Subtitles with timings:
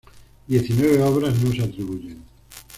[0.47, 2.23] Diecinueve obras no se atribuyen.